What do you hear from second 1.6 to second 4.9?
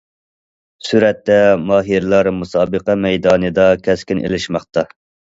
ماھىرلار مۇسابىقە مەيدانىدا كەسكىن ئېلىشماقتا.